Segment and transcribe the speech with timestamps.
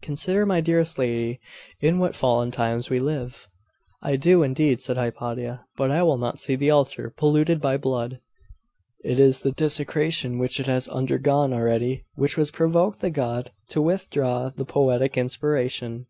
[0.00, 1.40] Consider, my dearest lady,
[1.80, 3.48] in what fallen times we live!'
[4.00, 5.64] 'I do, indeed!' said Hypatia.
[5.76, 8.20] 'But I will not see the altar polluted by blood.
[9.02, 13.82] It is the desecration which it has undergone already which has provoked the god to
[13.82, 16.06] withdraw the poetic inspiration.